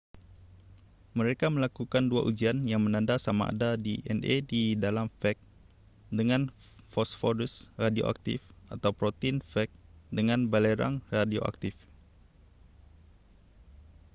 mereka 1.17 1.45
melakukan 1.55 2.03
dua 2.11 2.21
ujian 2.29 2.57
yang 2.71 2.81
menanda 2.85 3.15
sama 3.25 3.43
ada 3.53 3.69
dna 3.83 4.35
di 4.51 4.63
dalam 4.83 5.07
fag 5.21 5.37
dengan 6.19 6.41
fosforus 6.93 7.53
radioaktif 7.83 8.39
atau 8.75 8.89
protein 8.99 9.37
fag 9.51 9.69
dengan 10.17 10.39
belerang 10.53 10.95
radioaktif 11.15 11.75